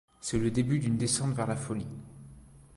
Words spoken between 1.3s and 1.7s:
vers la